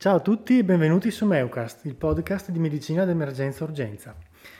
Ciao 0.00 0.14
a 0.14 0.20
tutti 0.20 0.56
e 0.56 0.62
benvenuti 0.62 1.10
su 1.10 1.26
Meucast, 1.26 1.84
il 1.86 1.96
podcast 1.96 2.52
di 2.52 2.60
medicina 2.60 3.04
d'emergenza 3.04 3.64
urgenza. 3.64 4.14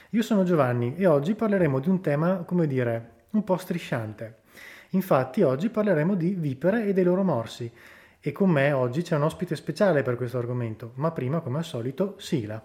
Io 0.09 0.21
sono 0.21 0.43
Giovanni 0.43 0.97
e 0.97 1.05
oggi 1.05 1.33
parleremo 1.33 1.79
di 1.79 1.87
un 1.87 2.01
tema, 2.01 2.39
come 2.39 2.67
dire, 2.67 3.27
un 3.29 3.45
po' 3.45 3.55
strisciante. 3.55 4.41
Infatti 4.89 5.41
oggi 5.41 5.69
parleremo 5.69 6.15
di 6.15 6.31
vipere 6.31 6.87
e 6.87 6.91
dei 6.91 7.05
loro 7.05 7.23
morsi 7.23 7.71
e 8.19 8.31
con 8.33 8.49
me 8.49 8.73
oggi 8.73 9.01
c'è 9.01 9.15
un 9.15 9.23
ospite 9.23 9.55
speciale 9.55 10.03
per 10.03 10.17
questo 10.17 10.37
argomento, 10.37 10.91
ma 10.95 11.11
prima 11.11 11.39
come 11.39 11.59
al 11.59 11.63
solito 11.63 12.15
sigla. 12.17 12.61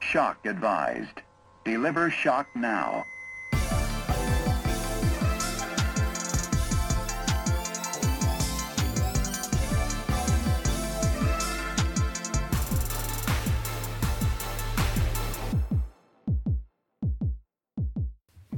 Shock 0.00 0.46
advised. 0.46 1.24
Deliver 1.62 2.10
shock 2.10 2.54
now. 2.56 3.02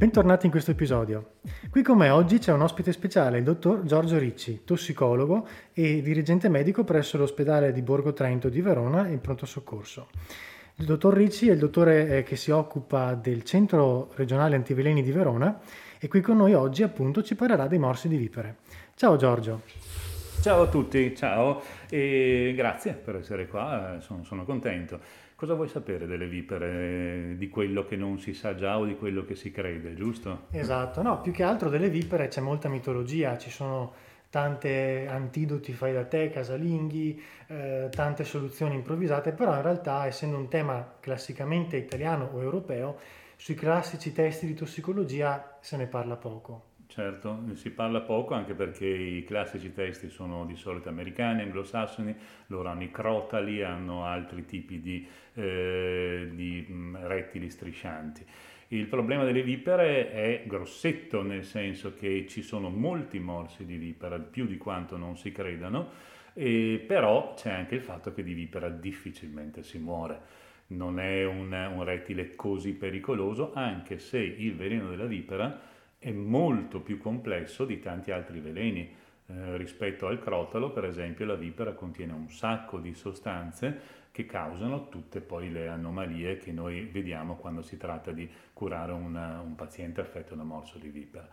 Bentornati 0.04 0.44
in 0.44 0.52
questo 0.52 0.72
episodio. 0.72 1.36
Qui 1.70 1.82
con 1.82 1.96
me 1.96 2.10
oggi 2.10 2.36
c'è 2.36 2.52
un 2.52 2.60
ospite 2.60 2.92
speciale, 2.92 3.38
il 3.38 3.42
dottor 3.42 3.84
Giorgio 3.84 4.18
Ricci, 4.18 4.60
tossicologo 4.62 5.48
e 5.72 6.02
dirigente 6.02 6.50
medico 6.50 6.84
presso 6.84 7.16
l'ospedale 7.16 7.72
di 7.72 7.80
Borgo 7.80 8.12
Trento 8.12 8.50
di 8.50 8.60
Verona 8.60 9.08
in 9.08 9.22
pronto 9.22 9.46
soccorso. 9.46 10.08
Il 10.74 10.84
dottor 10.84 11.14
Ricci 11.14 11.48
è 11.48 11.52
il 11.52 11.58
dottore 11.58 12.18
eh, 12.18 12.22
che 12.22 12.36
si 12.36 12.50
occupa 12.50 13.14
del 13.14 13.44
Centro 13.44 14.12
Regionale 14.14 14.56
Antiveleni 14.56 15.02
di 15.02 15.10
Verona 15.10 15.58
e 15.98 16.06
qui 16.06 16.20
con 16.20 16.36
noi 16.36 16.52
oggi 16.52 16.82
appunto 16.82 17.22
ci 17.22 17.34
parlerà 17.34 17.66
dei 17.66 17.78
morsi 17.78 18.06
di 18.06 18.18
vipere. 18.18 18.56
Ciao 18.96 19.16
Giorgio. 19.16 19.62
Ciao 20.42 20.64
a 20.64 20.66
tutti, 20.66 21.16
ciao 21.16 21.62
e 21.88 22.52
grazie 22.54 22.92
per 22.92 23.16
essere 23.16 23.46
qua, 23.46 23.96
sono, 24.00 24.22
sono 24.22 24.44
contento. 24.44 25.00
Cosa 25.44 25.56
vuoi 25.56 25.68
sapere 25.68 26.06
delle 26.06 26.26
vipere, 26.26 27.34
di 27.36 27.50
quello 27.50 27.84
che 27.84 27.96
non 27.96 28.18
si 28.18 28.32
sa 28.32 28.54
già 28.54 28.78
o 28.78 28.86
di 28.86 28.96
quello 28.96 29.26
che 29.26 29.34
si 29.34 29.50
crede, 29.50 29.92
giusto? 29.92 30.46
Esatto, 30.52 31.02
no, 31.02 31.20
più 31.20 31.32
che 31.32 31.42
altro 31.42 31.68
delle 31.68 31.90
vipere 31.90 32.28
c'è 32.28 32.40
molta 32.40 32.70
mitologia, 32.70 33.36
ci 33.36 33.50
sono 33.50 33.92
tante 34.30 35.06
antidoti 35.06 35.74
fai 35.74 35.92
da 35.92 36.06
te, 36.06 36.30
casalinghi, 36.30 37.22
eh, 37.48 37.88
tante 37.90 38.24
soluzioni 38.24 38.76
improvvisate, 38.76 39.32
però 39.32 39.54
in 39.54 39.60
realtà 39.60 40.06
essendo 40.06 40.38
un 40.38 40.48
tema 40.48 40.94
classicamente 40.98 41.76
italiano 41.76 42.30
o 42.32 42.40
europeo, 42.40 42.96
sui 43.36 43.54
classici 43.54 44.14
testi 44.14 44.46
di 44.46 44.54
tossicologia 44.54 45.58
se 45.60 45.76
ne 45.76 45.86
parla 45.86 46.16
poco. 46.16 46.72
Certo, 46.94 47.42
si 47.54 47.70
parla 47.70 48.02
poco 48.02 48.34
anche 48.34 48.54
perché 48.54 48.86
i 48.86 49.24
classici 49.24 49.72
testi 49.72 50.08
sono 50.10 50.46
di 50.46 50.54
solito 50.54 50.88
americani, 50.88 51.42
anglosassoni, 51.42 52.14
loro 52.46 52.68
hanno 52.68 52.84
i 52.84 52.92
crotali, 52.92 53.64
hanno 53.64 54.04
altri 54.04 54.44
tipi 54.44 54.80
di, 54.80 55.04
eh, 55.34 56.28
di 56.32 56.64
rettili 57.02 57.50
striscianti. 57.50 58.24
Il 58.68 58.86
problema 58.86 59.24
delle 59.24 59.42
vipere 59.42 60.12
è 60.12 60.44
grossetto, 60.46 61.22
nel 61.22 61.42
senso 61.42 61.94
che 61.94 62.26
ci 62.28 62.42
sono 62.42 62.68
molti 62.70 63.18
morsi 63.18 63.64
di 63.66 63.76
vipera, 63.76 64.16
più 64.20 64.46
di 64.46 64.56
quanto 64.56 64.96
non 64.96 65.16
si 65.16 65.32
credano, 65.32 65.90
però 66.32 67.34
c'è 67.34 67.50
anche 67.50 67.74
il 67.74 67.82
fatto 67.82 68.14
che 68.14 68.22
di 68.22 68.34
vipera 68.34 68.68
difficilmente 68.68 69.64
si 69.64 69.78
muore. 69.78 70.42
Non 70.68 71.00
è 71.00 71.24
un, 71.24 71.50
un 71.50 71.82
rettile 71.82 72.36
così 72.36 72.72
pericoloso, 72.72 73.52
anche 73.52 73.98
se 73.98 74.18
il 74.18 74.54
veleno 74.54 74.88
della 74.90 75.06
vipera 75.06 75.72
è 76.04 76.12
molto 76.12 76.80
più 76.80 76.98
complesso 76.98 77.64
di 77.64 77.80
tanti 77.80 78.10
altri 78.10 78.38
veleni. 78.38 78.94
Eh, 79.26 79.56
rispetto 79.56 80.06
al 80.06 80.20
crotalo, 80.20 80.70
per 80.70 80.84
esempio, 80.84 81.24
la 81.24 81.34
vipera 81.34 81.72
contiene 81.72 82.12
un 82.12 82.28
sacco 82.28 82.78
di 82.78 82.92
sostanze 82.92 84.02
che 84.12 84.26
causano 84.26 84.90
tutte 84.90 85.22
poi 85.22 85.50
le 85.50 85.66
anomalie 85.66 86.36
che 86.36 86.52
noi 86.52 86.82
vediamo 86.82 87.36
quando 87.36 87.62
si 87.62 87.78
tratta 87.78 88.12
di 88.12 88.28
curare 88.52 88.92
una, 88.92 89.40
un 89.40 89.54
paziente 89.54 90.02
affetto 90.02 90.34
da 90.34 90.42
morso 90.42 90.76
di 90.76 90.90
vipera. 90.90 91.26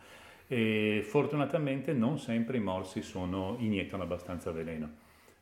E 0.47 1.01
fortunatamente 1.03 1.91
non 1.91 2.17
sempre 2.17 2.55
i 2.55 2.61
morsi 2.61 3.01
sono, 3.01 3.57
iniettano 3.59 4.03
abbastanza 4.03 4.51
veleno, 4.51 4.89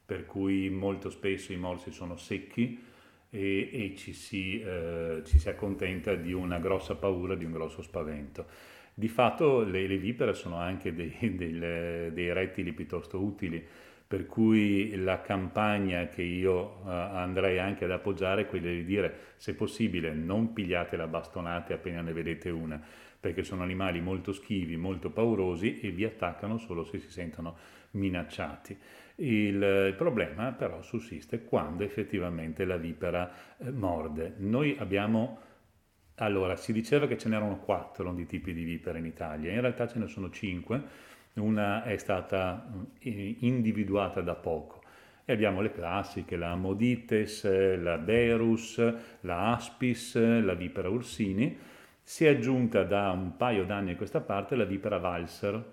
per 0.03 0.25
cui 0.25 0.71
molto 0.71 1.11
spesso 1.11 1.53
i 1.53 1.57
morsi 1.57 1.91
sono 1.91 2.17
secchi 2.17 2.83
e, 3.29 3.69
e 3.71 3.93
ci, 3.95 4.11
si, 4.11 4.59
eh, 4.59 5.21
ci 5.23 5.37
si 5.37 5.49
accontenta 5.49 6.15
di 6.15 6.33
una 6.33 6.57
grossa 6.57 6.95
paura, 6.95 7.35
di 7.35 7.45
un 7.45 7.51
grosso 7.51 7.83
spavento. 7.83 8.77
Di 8.93 9.07
fatto 9.07 9.63
le, 9.63 9.87
le 9.87 9.97
vipere 9.97 10.33
sono 10.33 10.57
anche 10.57 10.93
dei, 10.93 11.15
dei, 11.35 11.57
dei, 11.57 12.33
rettili 12.33 12.73
piuttosto 12.73 13.19
utili, 13.21 13.65
per 14.07 14.25
cui 14.25 14.95
la 14.95 15.21
campagna 15.21 16.07
che 16.07 16.23
io 16.23 16.81
uh, 16.83 16.87
andrei 16.87 17.59
anche 17.59 17.85
ad 17.85 17.91
appoggiare 17.91 18.41
è 18.41 18.47
quella 18.47 18.69
di 18.69 18.83
dire, 18.83 19.33
se 19.35 19.53
possibile, 19.53 20.13
non 20.13 20.53
pigliate 20.53 20.97
la 20.97 21.07
bastonate 21.07 21.73
appena 21.73 22.01
ne 22.01 22.11
vedete 22.11 22.49
una, 22.49 22.81
perché 23.19 23.43
sono 23.43 23.63
animali 23.63 24.01
molto 24.01 24.33
schivi, 24.33 24.77
molto 24.77 25.11
paurosi 25.11 25.79
e 25.79 25.91
vi 25.91 26.05
attaccano 26.05 26.57
solo 26.57 26.83
se 26.83 26.99
si 26.99 27.11
sentono 27.11 27.55
minacciati. 27.91 28.77
Il, 29.15 29.61
il 29.61 29.95
problema 29.97 30.53
però 30.53 30.81
sussiste 30.81 31.43
quando 31.43 31.83
effettivamente 31.83 32.63
la 32.65 32.77
vipera 32.77 33.31
eh, 33.57 33.69
morde. 33.71 34.35
Noi 34.37 34.75
abbiamo 34.79 35.39
allora, 36.19 36.55
si 36.55 36.73
diceva 36.73 37.07
che 37.07 37.17
ce 37.17 37.29
n'erano 37.29 37.57
quattro 37.59 38.13
di 38.13 38.25
tipi 38.25 38.53
di 38.53 38.63
vipere 38.63 38.99
in 38.99 39.05
Italia, 39.05 39.51
in 39.51 39.61
realtà 39.61 39.87
ce 39.87 39.99
ne 39.99 40.07
sono 40.07 40.29
cinque, 40.29 40.81
una 41.35 41.83
è 41.83 41.97
stata 41.97 42.69
mm, 42.69 42.83
individuata 43.39 44.21
da 44.21 44.35
poco. 44.35 44.81
E 45.25 45.33
abbiamo 45.33 45.61
le 45.61 45.71
classiche, 45.71 46.35
la 46.35 46.55
Modites, 46.55 47.43
la 47.79 47.97
Berus, 47.97 48.81
la 49.21 49.53
Aspis, 49.53 50.15
la 50.15 50.55
vipera 50.55 50.89
Ursini. 50.89 51.55
Si 52.01 52.25
è 52.25 52.29
aggiunta 52.29 52.83
da 52.83 53.11
un 53.11 53.37
paio 53.37 53.63
d'anni 53.63 53.91
a 53.91 53.95
questa 53.95 54.21
parte 54.21 54.55
la 54.55 54.65
vipera 54.65 54.97
Valser, 54.97 55.63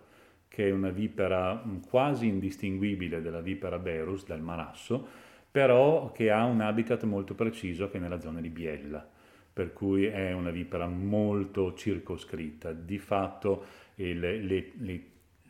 che 0.48 0.68
è 0.68 0.70
una 0.70 0.90
vipera 0.90 1.54
mm, 1.54 1.78
quasi 1.88 2.26
indistinguibile 2.26 3.22
dalla 3.22 3.40
vipera 3.40 3.78
Berus, 3.78 4.26
dal 4.26 4.42
Marasso, 4.42 5.06
però 5.50 6.12
che 6.12 6.30
ha 6.30 6.44
un 6.44 6.60
habitat 6.60 7.02
molto 7.04 7.34
preciso 7.34 7.88
che 7.88 7.96
è 7.96 8.00
nella 8.00 8.20
zona 8.20 8.40
di 8.40 8.50
Biella 8.50 9.14
per 9.56 9.72
cui 9.72 10.04
è 10.04 10.32
una 10.32 10.50
vipera 10.50 10.86
molto 10.86 11.72
circoscritta. 11.72 12.72
Di 12.72 12.98
fatto 12.98 13.64
eh, 13.94 14.12
le, 14.12 14.38
le, 14.38 15.02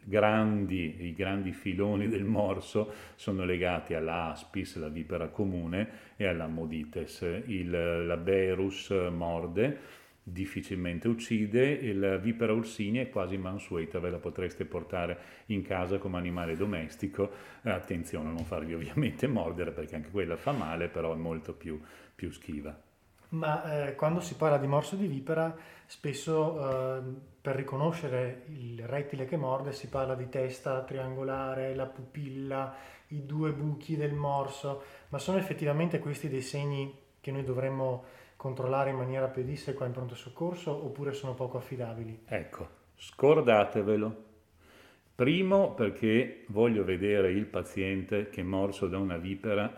grandi, 0.05 1.07
i 1.07 1.13
grandi 1.13 1.51
filoni 1.51 2.07
del 2.07 2.23
morso 2.23 2.93
sono 3.17 3.45
legati 3.45 3.95
all'aspis, 3.95 4.77
la 4.77 4.87
vipera 4.87 5.27
comune, 5.27 5.89
e 6.15 6.25
alla 6.25 6.47
modites. 6.47 7.21
Il, 7.47 7.69
la 8.07 8.17
berus 8.17 8.91
morde, 9.11 9.77
difficilmente 10.23 11.09
uccide, 11.09 11.81
e 11.81 11.93
la 11.93 12.17
vipera 12.17 12.53
ursini 12.53 12.99
è 12.99 13.11
quasi 13.11 13.37
mansueta, 13.37 13.99
ve 13.99 14.11
la 14.11 14.19
potreste 14.19 14.67
portare 14.67 15.19
in 15.47 15.63
casa 15.63 15.99
come 15.99 16.17
animale 16.17 16.55
domestico. 16.55 17.29
Attenzione 17.63 18.29
a 18.29 18.33
non 18.33 18.45
farvi 18.45 18.73
ovviamente 18.73 19.27
mordere 19.27 19.73
perché 19.73 19.97
anche 19.97 20.11
quella 20.11 20.37
fa 20.37 20.53
male, 20.53 20.87
però 20.87 21.13
è 21.13 21.17
molto 21.17 21.55
più, 21.55 21.81
più 22.15 22.31
schiva 22.31 22.86
ma 23.31 23.89
eh, 23.89 23.95
quando 23.95 24.21
si 24.21 24.35
parla 24.35 24.59
di 24.59 24.67
morso 24.67 24.97
di 24.97 25.07
vipera, 25.07 25.55
spesso 25.87 26.99
eh, 26.99 27.03
per 27.41 27.57
riconoscere 27.57 28.45
il 28.49 28.87
rettile 28.87 29.25
che 29.25 29.37
morde 29.37 29.73
si 29.73 29.89
parla 29.89 30.15
di 30.15 30.29
testa 30.29 30.83
triangolare, 30.83 31.75
la 31.75 31.87
pupilla, 31.87 32.75
i 33.09 33.25
due 33.25 33.53
buchi 33.53 33.97
del 33.97 34.15
morso, 34.15 34.83
ma 35.11 35.19
sono 35.19 35.39
effettivamente 35.39 35.99
questi 35.99 36.29
dei 36.29 36.43
segni 36.43 36.93
che 37.21 37.31
noi 37.31 37.45
dovremmo 37.45 38.05
controllare 38.37 38.91
in 38.91 38.97
maniera 38.97 39.27
pedissequa 39.27 39.87
in 39.87 39.93
pronto 39.93 40.15
soccorso 40.15 40.71
oppure 40.71 41.13
sono 41.13 41.35
poco 41.35 41.57
affidabili? 41.57 42.23
Ecco, 42.27 42.69
scordatevelo. 42.97 44.25
Primo 45.15 45.73
perché 45.73 46.45
voglio 46.49 46.85
vedere 46.85 47.31
il 47.31 47.47
paziente 47.47 48.29
che 48.29 48.43
morso 48.43 48.87
da 48.87 48.99
una 48.99 49.17
vipera 49.17 49.73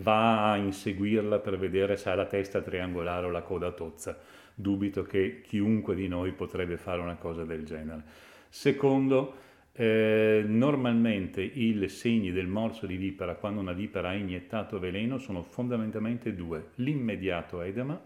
va 0.00 0.52
a 0.52 0.56
inseguirla 0.56 1.38
per 1.38 1.58
vedere 1.58 1.96
se 1.96 2.10
ha 2.10 2.14
la 2.14 2.26
testa 2.26 2.60
triangolare 2.60 3.26
o 3.26 3.30
la 3.30 3.42
coda 3.42 3.72
tozza. 3.72 4.18
Dubito 4.54 5.02
che 5.02 5.40
chiunque 5.40 5.94
di 5.94 6.08
noi 6.08 6.32
potrebbe 6.32 6.76
fare 6.76 7.00
una 7.00 7.16
cosa 7.16 7.44
del 7.44 7.64
genere. 7.64 8.02
Secondo, 8.48 9.34
eh, 9.72 10.44
normalmente 10.46 11.42
i 11.42 11.88
segni 11.88 12.32
del 12.32 12.48
morso 12.48 12.86
di 12.86 12.96
vipera 12.96 13.36
quando 13.36 13.60
una 13.60 13.72
vipera 13.72 14.08
ha 14.08 14.14
iniettato 14.14 14.78
veleno 14.78 15.18
sono 15.18 15.42
fondamentalmente 15.42 16.34
due, 16.34 16.70
l'immediato 16.76 17.60
edema 17.60 18.00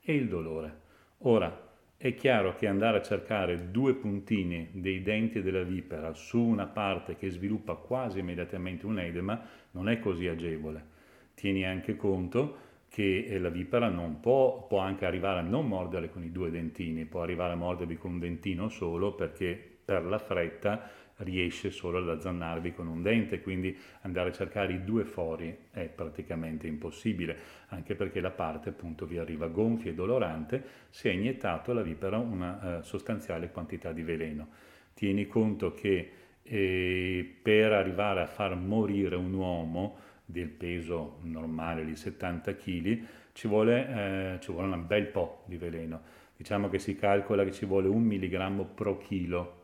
e 0.00 0.14
il 0.14 0.28
dolore. 0.28 0.86
Ora, 1.22 1.66
è 1.96 2.14
chiaro 2.14 2.54
che 2.54 2.68
andare 2.68 2.98
a 2.98 3.02
cercare 3.02 3.72
due 3.72 3.94
puntini 3.94 4.68
dei 4.70 5.02
denti 5.02 5.42
della 5.42 5.64
vipera 5.64 6.14
su 6.14 6.38
una 6.40 6.66
parte 6.66 7.16
che 7.16 7.28
sviluppa 7.28 7.74
quasi 7.74 8.20
immediatamente 8.20 8.86
un 8.86 9.00
edema 9.00 9.42
non 9.72 9.88
è 9.88 9.98
così 9.98 10.28
agevole 10.28 10.96
tieni 11.38 11.64
anche 11.64 11.94
conto 11.94 12.66
che 12.88 13.26
eh, 13.28 13.38
la 13.38 13.48
vipera 13.48 13.88
non 13.88 14.18
può, 14.18 14.66
può 14.66 14.80
anche 14.80 15.06
arrivare 15.06 15.38
a 15.38 15.42
non 15.42 15.68
mordere 15.68 16.10
con 16.10 16.24
i 16.24 16.32
due 16.32 16.50
dentini, 16.50 17.04
può 17.04 17.22
arrivare 17.22 17.52
a 17.52 17.56
mordervi 17.56 17.96
con 17.96 18.12
un 18.12 18.18
dentino 18.18 18.68
solo 18.68 19.14
perché 19.14 19.78
per 19.84 20.04
la 20.04 20.18
fretta 20.18 20.90
riesce 21.18 21.70
solo 21.70 21.98
ad 21.98 22.08
azzannarvi 22.08 22.72
con 22.72 22.88
un 22.88 23.02
dente, 23.02 23.40
quindi 23.40 23.76
andare 24.02 24.30
a 24.30 24.32
cercare 24.32 24.72
i 24.72 24.84
due 24.84 25.04
fori 25.04 25.56
è 25.70 25.84
praticamente 25.84 26.66
impossibile, 26.66 27.36
anche 27.68 27.94
perché 27.94 28.20
la 28.20 28.30
parte 28.30 28.70
appunto 28.70 29.06
vi 29.06 29.18
arriva 29.18 29.46
gonfia 29.46 29.90
e 29.90 29.94
dolorante 29.94 30.62
se 30.90 31.08
ha 31.08 31.12
iniettato 31.12 31.70
alla 31.70 31.82
vipera 31.82 32.18
una 32.18 32.78
uh, 32.78 32.82
sostanziale 32.82 33.50
quantità 33.50 33.92
di 33.92 34.02
veleno. 34.02 34.48
Tieni 34.94 35.26
conto 35.26 35.72
che 35.72 36.10
eh, 36.42 37.36
per 37.42 37.72
arrivare 37.72 38.22
a 38.22 38.26
far 38.26 38.56
morire 38.56 39.16
un 39.16 39.32
uomo 39.32 40.06
del 40.30 40.48
peso 40.48 41.20
normale 41.22 41.86
di 41.86 41.96
70 41.96 42.54
kg 42.54 43.06
ci 43.32 43.48
vuole, 43.48 44.34
eh, 44.34 44.40
ci 44.40 44.52
vuole 44.52 44.74
un 44.74 44.86
bel 44.86 45.06
po' 45.06 45.42
di 45.46 45.56
veleno. 45.56 46.02
Diciamo 46.36 46.68
che 46.68 46.78
si 46.78 46.96
calcola 46.96 47.44
che 47.44 47.52
ci 47.52 47.64
vuole 47.64 47.88
un 47.88 48.02
milligrammo 48.02 48.66
pro 48.66 48.98
chilo 48.98 49.54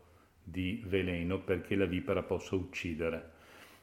di 0.43 0.83
veleno 0.87 1.41
perché 1.41 1.77
la 1.77 1.85
vipera 1.85 2.23
possa 2.23 2.55
uccidere. 2.55 3.33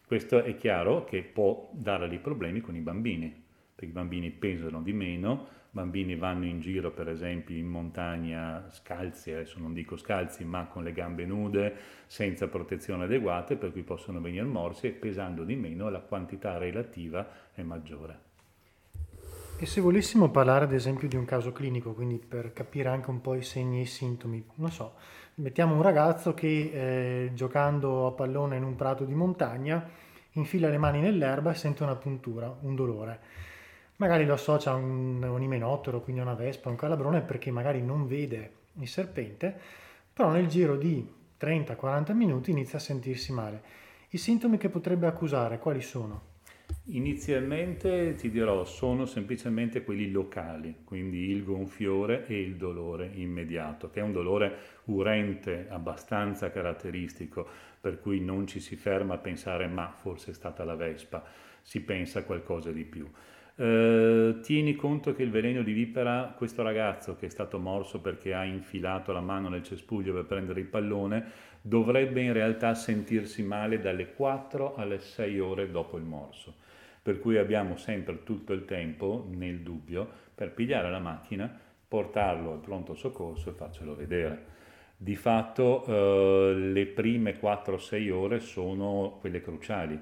Questo 0.07 0.43
è 0.43 0.55
chiaro 0.55 1.03
che 1.03 1.21
può 1.21 1.69
dare 1.71 2.09
dei 2.09 2.17
problemi 2.17 2.61
con 2.61 2.75
i 2.75 2.81
bambini, 2.81 3.29
perché 3.75 3.91
i 3.91 3.93
bambini 3.93 4.31
pesano 4.31 4.81
di 4.81 4.91
meno, 4.91 5.47
bambini 5.71 6.17
vanno 6.17 6.45
in 6.45 6.59
giro 6.59 6.91
per 6.91 7.07
esempio 7.07 7.55
in 7.55 7.67
montagna 7.67 8.69
scalzi, 8.69 9.31
adesso 9.31 9.57
non 9.57 9.73
dico 9.73 9.95
scalzi, 9.95 10.43
ma 10.43 10.65
con 10.65 10.83
le 10.83 10.91
gambe 10.91 11.25
nude, 11.25 11.73
senza 12.05 12.47
protezione 12.47 13.05
adeguate, 13.05 13.55
per 13.55 13.71
cui 13.71 13.81
possono 13.81 14.19
venire 14.19 14.43
morsi 14.43 14.87
e 14.87 14.91
pesando 14.91 15.43
di 15.43 15.55
meno 15.55 15.89
la 15.89 16.01
quantità 16.01 16.57
relativa 16.57 17.27
è 17.53 17.61
maggiore. 17.61 18.29
E 19.57 19.65
se 19.65 19.79
volessimo 19.79 20.29
parlare 20.29 20.65
ad 20.65 20.73
esempio 20.73 21.07
di 21.07 21.15
un 21.15 21.23
caso 21.23 21.51
clinico, 21.51 21.93
quindi 21.93 22.17
per 22.17 22.51
capire 22.51 22.89
anche 22.89 23.09
un 23.09 23.21
po' 23.21 23.35
i 23.35 23.43
segni 23.43 23.77
e 23.79 23.81
i 23.83 23.85
sintomi, 23.85 24.43
non 24.55 24.71
so, 24.71 24.95
mettiamo 25.35 25.75
un 25.75 25.83
ragazzo 25.83 26.33
che 26.33 26.71
eh, 27.27 27.31
giocando 27.33 28.07
a 28.07 28.11
pallone 28.11 28.57
in 28.57 28.63
un 28.63 28.75
prato 28.75 29.05
di 29.05 29.13
montagna 29.13 29.87
infila 30.33 30.69
le 30.69 30.77
mani 30.77 30.99
nell'erba 30.99 31.51
e 31.51 31.55
sente 31.55 31.83
una 31.83 31.95
puntura, 31.95 32.53
un 32.61 32.75
dolore 32.75 33.19
magari 34.01 34.25
lo 34.25 34.33
associa 34.33 34.71
a 34.71 34.75
un, 34.75 35.21
un 35.21 35.41
imenottero, 35.43 36.01
quindi 36.01 36.21
a 36.21 36.25
una 36.25 36.33
vespa, 36.33 36.69
un 36.69 36.75
calabrone, 36.75 37.21
perché 37.21 37.51
magari 37.51 37.83
non 37.83 38.07
vede 38.07 38.53
il 38.79 38.87
serpente, 38.87 39.55
però 40.11 40.31
nel 40.31 40.47
giro 40.47 40.75
di 40.75 41.07
30-40 41.39 42.13
minuti 42.13 42.49
inizia 42.49 42.79
a 42.79 42.81
sentirsi 42.81 43.31
male. 43.31 43.61
I 44.09 44.17
sintomi 44.17 44.57
che 44.57 44.69
potrebbe 44.69 45.05
accusare 45.05 45.59
quali 45.59 45.81
sono? 45.81 46.29
Inizialmente 46.85 48.15
ti 48.15 48.31
dirò 48.31 48.65
sono 48.65 49.05
semplicemente 49.05 49.83
quelli 49.83 50.09
locali, 50.09 50.77
quindi 50.83 51.29
il 51.29 51.43
gonfiore 51.43 52.25
e 52.25 52.41
il 52.41 52.55
dolore 52.55 53.11
immediato, 53.13 53.91
che 53.91 53.99
è 53.99 54.03
un 54.03 54.13
dolore 54.13 54.57
urente 54.85 55.67
abbastanza 55.69 56.49
caratteristico, 56.49 57.47
per 57.79 57.99
cui 57.99 58.19
non 58.19 58.47
ci 58.47 58.59
si 58.59 58.75
ferma 58.75 59.13
a 59.13 59.19
pensare 59.19 59.67
ma 59.67 59.91
forse 59.91 60.31
è 60.31 60.33
stata 60.33 60.63
la 60.63 60.75
vespa, 60.75 61.23
si 61.61 61.81
pensa 61.81 62.19
a 62.19 62.23
qualcosa 62.23 62.71
di 62.71 62.83
più. 62.83 63.07
Eh, 63.55 64.39
tieni 64.41 64.75
conto 64.75 65.13
che 65.13 65.23
il 65.23 65.29
veleno 65.29 65.61
di 65.61 65.73
vipera, 65.73 66.33
questo 66.35 66.63
ragazzo 66.63 67.15
che 67.15 67.25
è 67.25 67.29
stato 67.29 67.59
morso 67.59 67.99
perché 67.99 68.33
ha 68.33 68.43
infilato 68.43 69.11
la 69.11 69.19
mano 69.19 69.49
nel 69.49 69.63
cespuglio 69.63 70.13
per 70.13 70.25
prendere 70.25 70.61
il 70.61 70.67
pallone, 70.67 71.49
dovrebbe 71.61 72.21
in 72.21 72.33
realtà 72.33 72.73
sentirsi 72.73 73.43
male 73.43 73.79
dalle 73.79 74.13
4 74.13 74.75
alle 74.75 74.99
6 74.99 75.39
ore 75.39 75.69
dopo 75.69 75.97
il 75.97 76.03
morso. 76.03 76.55
Per 77.03 77.19
cui 77.19 77.37
abbiamo 77.37 77.77
sempre 77.77 78.23
tutto 78.23 78.53
il 78.53 78.65
tempo, 78.65 79.27
nel 79.31 79.59
dubbio, 79.59 80.07
per 80.33 80.51
pigliare 80.51 80.89
la 80.89 80.99
macchina, 80.99 81.51
portarlo 81.87 82.53
al 82.53 82.59
pronto 82.59 82.93
soccorso 82.93 83.49
e 83.49 83.53
farcelo 83.53 83.95
vedere. 83.95 84.45
Di 84.95 85.15
fatto 85.15 85.83
eh, 85.85 86.53
le 86.53 86.85
prime 86.85 87.39
4-6 87.39 88.11
ore 88.11 88.39
sono 88.39 89.17
quelle 89.19 89.41
cruciali 89.41 89.99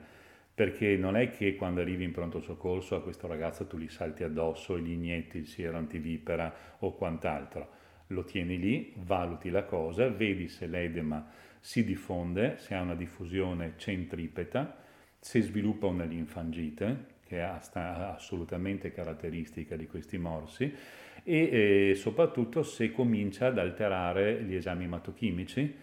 perché 0.59 0.97
non 0.97 1.15
è 1.15 1.29
che 1.29 1.55
quando 1.55 1.79
arrivi 1.79 2.03
in 2.03 2.11
pronto 2.11 2.41
soccorso 2.41 2.97
a 2.97 3.01
questo 3.01 3.27
ragazzo 3.27 3.65
tu 3.65 3.77
gli 3.77 3.87
salti 3.87 4.25
addosso 4.25 4.75
e 4.75 4.81
gli 4.81 4.91
inietti 4.91 5.37
il 5.37 5.47
siero 5.47 5.77
antivipera 5.77 6.53
o 6.79 6.95
quant'altro. 6.95 7.69
Lo 8.07 8.25
tieni 8.25 8.59
lì, 8.59 8.91
valuti 8.97 9.51
la 9.51 9.63
cosa, 9.63 10.09
vedi 10.09 10.49
se 10.49 10.67
l'edema 10.67 11.25
si 11.61 11.85
diffonde, 11.85 12.57
se 12.57 12.75
ha 12.75 12.81
una 12.81 12.95
diffusione 12.95 13.75
centripeta, 13.77 14.75
se 15.17 15.39
sviluppa 15.39 15.85
una 15.85 16.03
linfangite, 16.03 17.05
che 17.25 17.37
è 17.37 17.61
assolutamente 17.73 18.91
caratteristica 18.91 19.77
di 19.77 19.87
questi 19.87 20.17
morsi, 20.17 20.75
e 21.23 21.93
soprattutto 21.95 22.63
se 22.63 22.91
comincia 22.91 23.47
ad 23.47 23.59
alterare 23.59 24.43
gli 24.43 24.55
esami 24.55 24.83
ematochimici, 24.83 25.73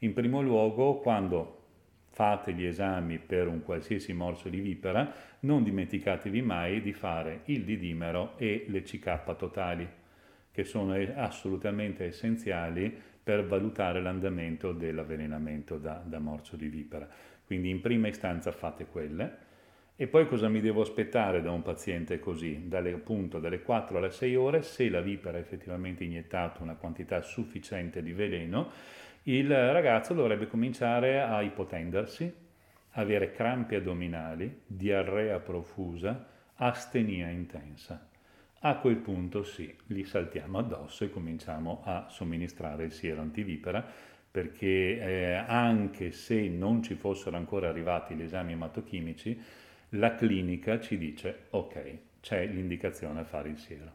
in 0.00 0.12
primo 0.12 0.42
luogo 0.42 0.98
quando 0.98 1.65
fate 2.16 2.54
gli 2.54 2.64
esami 2.64 3.18
per 3.18 3.46
un 3.46 3.62
qualsiasi 3.62 4.14
morso 4.14 4.48
di 4.48 4.58
vipera, 4.58 5.12
non 5.40 5.62
dimenticatevi 5.62 6.40
mai 6.40 6.80
di 6.80 6.94
fare 6.94 7.42
il 7.44 7.62
didimero 7.62 8.38
e 8.38 8.64
le 8.68 8.80
CK 8.80 9.36
totali, 9.36 9.86
che 10.50 10.64
sono 10.64 10.94
assolutamente 11.14 12.06
essenziali 12.06 12.90
per 13.22 13.44
valutare 13.44 14.00
l'andamento 14.00 14.72
dell'avvelenamento 14.72 15.76
da, 15.76 16.02
da 16.02 16.18
morso 16.18 16.56
di 16.56 16.68
vipera. 16.68 17.06
Quindi 17.44 17.68
in 17.68 17.82
prima 17.82 18.08
istanza 18.08 18.50
fate 18.50 18.86
quelle. 18.86 19.44
E 19.94 20.06
poi 20.06 20.26
cosa 20.26 20.48
mi 20.48 20.62
devo 20.62 20.80
aspettare 20.80 21.42
da 21.42 21.50
un 21.50 21.60
paziente 21.60 22.18
così? 22.18 22.66
Dalle, 22.66 22.94
appunto 22.94 23.38
dalle 23.40 23.60
4 23.60 23.98
alle 23.98 24.10
6 24.10 24.36
ore, 24.36 24.62
se 24.62 24.88
la 24.88 25.02
vipera 25.02 25.36
ha 25.36 25.40
effettivamente 25.40 26.02
iniettato 26.04 26.62
una 26.62 26.76
quantità 26.76 27.20
sufficiente 27.20 28.02
di 28.02 28.14
veleno, 28.14 28.70
il 29.28 29.48
ragazzo 29.48 30.14
dovrebbe 30.14 30.46
cominciare 30.46 31.20
a 31.20 31.42
ipotendersi, 31.42 32.32
avere 32.92 33.32
crampi 33.32 33.74
addominali, 33.74 34.62
diarrea 34.66 35.38
profusa, 35.40 36.26
astenia 36.54 37.28
intensa. 37.28 38.08
A 38.60 38.76
quel 38.78 38.96
punto 38.96 39.42
sì, 39.42 39.74
gli 39.86 40.04
saltiamo 40.04 40.58
addosso 40.58 41.04
e 41.04 41.10
cominciamo 41.10 41.82
a 41.84 42.06
somministrare 42.08 42.84
il 42.84 42.92
siero 42.92 43.20
antivipera 43.20 43.84
perché 44.30 44.98
eh, 45.00 45.32
anche 45.32 46.12
se 46.12 46.48
non 46.48 46.82
ci 46.82 46.94
fossero 46.94 47.36
ancora 47.36 47.68
arrivati 47.68 48.14
gli 48.14 48.22
esami 48.22 48.52
ematochimici, 48.52 49.40
la 49.90 50.14
clinica 50.14 50.78
ci 50.78 50.98
dice 50.98 51.46
ok, 51.50 51.98
c'è 52.20 52.46
l'indicazione 52.46 53.20
a 53.20 53.24
fare 53.24 53.48
il 53.48 53.58
siero. 53.58 53.92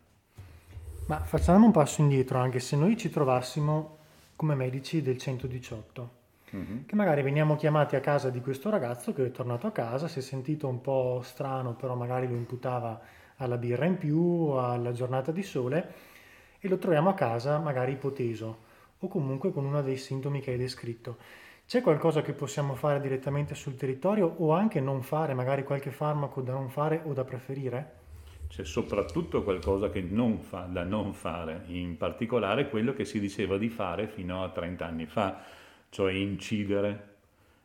Ma 1.08 1.20
facciamo 1.20 1.66
un 1.66 1.72
passo 1.72 2.02
indietro, 2.02 2.40
anche 2.40 2.60
se 2.60 2.76
noi 2.76 2.98
ci 2.98 3.10
trovassimo 3.10 4.00
come 4.42 4.56
medici 4.56 5.04
del 5.04 5.20
118, 5.20 6.10
mm-hmm. 6.56 6.86
che 6.88 6.96
magari 6.96 7.22
veniamo 7.22 7.56
chiamati 7.56 7.96
a 7.96 8.00
casa 8.00 8.32
di 8.32 8.42
questo 8.42 8.72
ragazzo 8.72 9.14
che 9.14 9.24
è 9.24 9.30
tornato 9.30 9.68
a 9.68 9.72
casa, 9.72 10.08
si 10.08 10.18
è 10.18 10.22
sentito 10.24 10.68
un 10.68 10.82
po' 10.82 11.22
strano, 11.24 11.76
però 11.76 11.94
magari 11.94 12.28
lo 12.28 12.34
imputava 12.34 13.00
alla 13.36 13.58
birra 13.58 13.86
in 13.86 14.00
più, 14.00 14.48
alla 14.48 14.94
giornata 14.94 15.32
di 15.32 15.44
sole, 15.44 15.94
e 16.60 16.68
lo 16.68 16.80
troviamo 16.80 17.12
a 17.12 17.14
casa 17.14 17.60
magari 17.60 17.92
ipoteso 17.92 18.58
o 18.98 19.08
comunque 19.08 19.52
con 19.52 19.64
uno 19.64 19.84
dei 19.84 19.98
sintomi 19.98 20.40
che 20.40 20.50
hai 20.50 20.58
descritto. 20.58 21.18
C'è 21.68 21.82
qualcosa 21.82 22.24
che 22.24 22.34
possiamo 22.34 22.74
fare 22.74 23.00
direttamente 23.00 23.54
sul 23.54 23.76
territorio 23.76 24.26
o 24.26 24.54
anche 24.54 24.80
non 24.80 25.04
fare, 25.04 25.36
magari 25.36 25.64
qualche 25.64 25.92
farmaco 25.92 26.42
da 26.42 26.54
non 26.54 26.70
fare 26.72 27.00
o 27.06 27.14
da 27.14 27.24
preferire? 27.24 28.01
C'è 28.52 28.66
soprattutto 28.66 29.44
qualcosa 29.44 29.90
non 30.10 30.40
fa, 30.40 30.68
da 30.70 30.84
non 30.84 31.14
fare, 31.14 31.64
in 31.68 31.96
particolare 31.96 32.68
quello 32.68 32.94
che 32.94 33.06
si 33.06 33.22
diceva 33.22 33.58
di 33.58 33.70
fare 33.70 34.08
fino 34.08 34.44
a 34.44 34.50
30 34.50 34.86
anni 34.86 35.06
fa, 35.06 35.42
cioè 35.88 36.12
incidere 36.12 37.08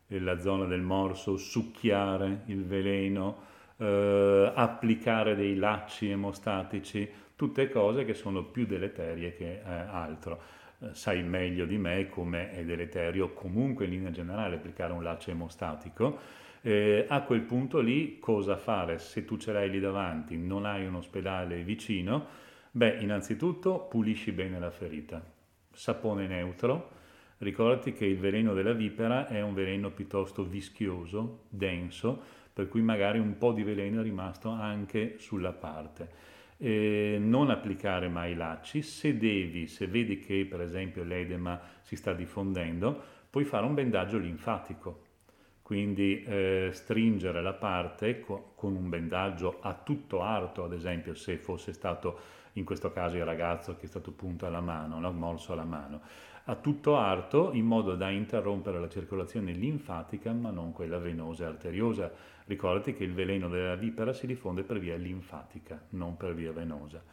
la 0.07 0.39
zona 0.39 0.63
del 0.63 0.79
morso, 0.79 1.35
succhiare 1.35 2.43
il 2.45 2.63
veleno, 2.63 3.43
eh, 3.75 4.49
applicare 4.55 5.35
dei 5.35 5.57
lacci 5.57 6.09
emostatici, 6.09 7.09
tutte 7.35 7.69
cose 7.69 8.05
che 8.05 8.13
sono 8.13 8.45
più 8.45 8.65
deleterie 8.65 9.35
che 9.35 9.55
eh, 9.55 9.69
altro. 9.69 10.39
Eh, 10.79 10.93
sai 10.93 11.21
meglio 11.21 11.65
di 11.65 11.77
me 11.77 12.07
come 12.07 12.51
è 12.51 12.63
deleterio 12.63 13.33
comunque 13.33 13.83
in 13.83 13.91
linea 13.91 14.11
generale 14.11 14.55
applicare 14.55 14.93
un 14.93 15.03
laccio 15.03 15.31
emostatico 15.31 16.45
eh, 16.61 17.05
a 17.07 17.21
quel 17.21 17.41
punto 17.41 17.79
lì 17.79 18.19
cosa 18.19 18.57
fare? 18.57 18.99
Se 18.99 19.25
tu 19.25 19.37
ce 19.37 19.51
l'hai 19.51 19.69
lì 19.69 19.79
davanti, 19.79 20.37
non 20.37 20.65
hai 20.65 20.85
un 20.85 20.95
ospedale 20.95 21.61
vicino, 21.63 22.25
beh, 22.71 22.97
innanzitutto 22.99 23.87
pulisci 23.89 24.31
bene 24.31 24.59
la 24.59 24.71
ferita. 24.71 25.23
Sapone 25.71 26.27
neutro, 26.27 26.91
ricordati 27.39 27.93
che 27.93 28.05
il 28.05 28.17
veleno 28.17 28.53
della 28.53 28.73
vipera 28.73 29.27
è 29.27 29.41
un 29.41 29.53
veleno 29.53 29.91
piuttosto 29.91 30.43
vischioso, 30.43 31.43
denso, 31.49 32.21
per 32.51 32.67
cui 32.67 32.81
magari 32.81 33.19
un 33.19 33.37
po' 33.37 33.51
di 33.51 33.63
veleno 33.63 33.99
è 33.99 34.03
rimasto 34.03 34.49
anche 34.49 35.15
sulla 35.19 35.53
parte. 35.53 36.35
Eh, 36.57 37.17
non 37.19 37.51
applicare 37.51 38.07
mai 38.09 38.33
lacci, 38.33 38.81
se 38.81 39.15
devi, 39.15 39.67
se 39.67 39.85
vedi 39.85 40.19
che 40.19 40.47
per 40.49 40.61
esempio 40.61 41.03
l'edema 41.03 41.61
si 41.81 41.95
sta 41.95 42.13
diffondendo, 42.13 42.99
puoi 43.29 43.43
fare 43.43 43.65
un 43.65 43.75
bendaggio 43.75 44.17
linfatico 44.17 45.05
quindi 45.67 46.23
eh, 46.23 46.69
stringere 46.71 47.41
la 47.41 47.51
parte 47.51 48.21
co- 48.21 48.53
con 48.55 48.73
un 48.73 48.87
bendaggio 48.87 49.57
a 49.59 49.73
tutto 49.73 50.21
arto, 50.21 50.63
ad 50.63 50.71
esempio 50.71 51.13
se 51.13 51.35
fosse 51.35 51.73
stato 51.73 52.19
in 52.53 52.63
questo 52.63 52.89
caso 52.93 53.17
il 53.17 53.25
ragazzo 53.25 53.75
che 53.75 53.83
è 53.83 53.89
stato 53.89 54.11
punto 54.11 54.45
alla 54.45 54.61
mano, 54.61 54.97
no? 54.97 55.11
morso 55.11 55.51
alla 55.51 55.65
mano, 55.65 55.99
a 56.45 56.55
tutto 56.55 56.95
arto 56.95 57.51
in 57.51 57.65
modo 57.65 57.95
da 57.95 58.09
interrompere 58.09 58.79
la 58.79 58.87
circolazione 58.87 59.51
linfatica 59.51 60.31
ma 60.31 60.51
non 60.51 60.71
quella 60.71 60.99
venosa 60.99 61.43
e 61.43 61.47
arteriosa. 61.47 62.13
Ricordati 62.45 62.93
che 62.93 63.03
il 63.03 63.13
veleno 63.13 63.49
della 63.49 63.75
vipera 63.75 64.13
si 64.13 64.25
diffonde 64.25 64.63
per 64.63 64.79
via 64.79 64.95
linfatica, 64.95 65.83
non 65.89 66.15
per 66.15 66.33
via 66.33 66.53
venosa. 66.53 67.03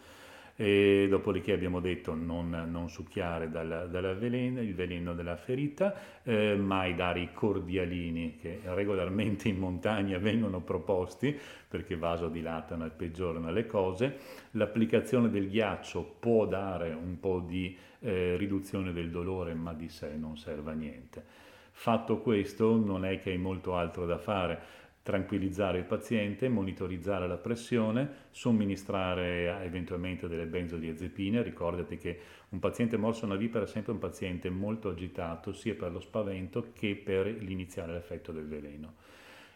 E 0.57 1.07
dopodiché 1.11 1.53
abbiamo 1.53 1.81
detto 1.81 2.15
non, 2.15 2.69
non 2.71 2.89
succhiare 2.89 3.51
dal, 3.51 3.89
dal 3.91 4.17
veleno, 4.17 4.61
il 4.61 4.75
veleno 4.75 5.13
della 5.13 5.35
ferita, 5.35 6.23
eh, 6.23 6.55
mai 6.55 6.95
dare 6.95 7.21
i 7.21 7.33
cordialini 7.33 8.37
che 8.41 8.61
regolarmente 8.63 9.49
in 9.49 9.59
montagna 9.59 10.17
vengono 10.19 10.61
proposti 10.61 11.37
perché 11.67 11.97
vasodilatano 11.97 12.87
e 12.87 12.91
peggiorano 12.91 13.51
le 13.51 13.67
cose. 13.67 14.17
L'applicazione 14.53 15.29
del 15.29 15.49
ghiaccio 15.49 16.17
può 16.21 16.47
dare 16.47 16.93
un 16.93 17.19
po' 17.19 17.41
di 17.41 17.77
eh, 17.99 18.37
riduzione 18.37 18.93
del 18.93 19.11
dolore, 19.11 19.55
ma 19.55 19.73
di 19.73 19.89
sé 19.89 20.15
non 20.17 20.37
serve 20.37 20.71
a 20.71 20.75
niente. 20.75 21.25
Fatto 21.73 22.19
questo, 22.19 22.77
non 22.77 23.05
è 23.05 23.19
che 23.19 23.31
hai 23.31 23.39
molto 23.39 23.75
altro 23.75 24.07
da 24.07 24.19
fare 24.19 24.83
tranquillizzare 25.05 25.77
il 25.77 25.85
paziente, 25.85 26.49
monitorizzare 26.49 27.29
la 27.29 27.37
pressione, 27.37 28.29
somministrare 28.31 29.63
eventualmente 29.63 30.29
delle 30.29 30.47
benzodiazepine. 30.47 31.43
Ricordati 31.43 31.99
che 31.99 32.19
un 32.49 32.59
paziente 32.59 32.97
morso 32.97 33.27
una 33.27 33.37
vipera 33.37 33.65
è 33.65 33.69
sempre 33.69 33.93
un 33.93 33.99
paziente 33.99 34.49
molto 34.49 34.89
agitato 34.89 35.53
sia 35.53 35.75
per 35.75 35.93
lo 35.93 36.01
spavento 36.01 36.73
che 36.73 36.97
per 36.97 37.27
l'iniziale 37.27 37.93
l'effetto 37.93 38.33
del 38.33 38.47
veleno. 38.47 38.95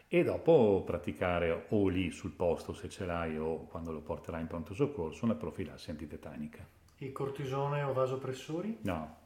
E 0.06 0.22
dopo 0.22 0.82
praticare 0.84 1.64
o 1.70 1.88
lì 1.88 2.10
sul 2.10 2.32
posto 2.32 2.74
se 2.74 2.90
ce 2.90 3.06
l'hai 3.06 3.38
o 3.38 3.64
quando 3.68 3.90
lo 3.90 4.00
porterai 4.00 4.42
in 4.42 4.48
pronto 4.48 4.74
soccorso 4.74 5.24
una 5.24 5.34
profilassi 5.34 5.88
antitetanica. 5.88 6.62
E 6.98 7.10
cortisone 7.10 7.82
o 7.82 7.94
vasopressori? 7.94 8.80
No, 8.82 9.16